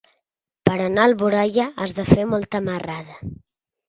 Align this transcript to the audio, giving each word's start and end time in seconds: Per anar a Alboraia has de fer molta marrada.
Per 0.69 0.77
anar 0.85 1.03
a 1.03 1.03
Alboraia 1.09 1.65
has 1.83 1.93
de 1.99 2.05
fer 2.07 2.25
molta 2.31 2.63
marrada. 2.69 3.19